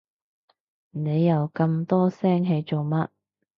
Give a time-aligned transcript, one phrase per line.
[0.89, 3.07] 你又咁多聲氣做乜？